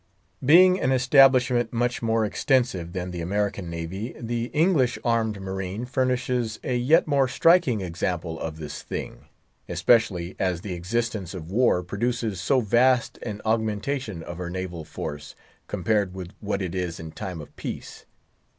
Being 0.43 0.79
an 0.81 0.91
establishment 0.91 1.71
much 1.71 2.01
more 2.01 2.25
extensive 2.25 2.91
than 2.93 3.11
the 3.11 3.21
American 3.21 3.69
Navy, 3.69 4.15
the 4.19 4.45
English 4.45 4.97
armed 5.03 5.39
marine 5.39 5.85
furnishes 5.85 6.59
a 6.63 6.75
yet 6.75 7.05
more 7.05 7.27
striking 7.27 7.81
example 7.81 8.39
of 8.39 8.57
this 8.57 8.81
thing, 8.81 9.25
especially 9.69 10.35
as 10.39 10.61
the 10.61 10.73
existence 10.73 11.35
of 11.35 11.51
war 11.51 11.83
produces 11.83 12.41
so 12.41 12.61
vast 12.61 13.19
an 13.21 13.41
augmentation 13.45 14.23
of 14.23 14.39
her 14.39 14.49
naval 14.49 14.83
force 14.83 15.35
compared 15.67 16.15
with 16.15 16.31
what 16.39 16.63
it 16.63 16.73
is 16.73 16.99
in 16.99 17.11
time 17.11 17.39
of 17.39 17.55
peace. 17.55 18.07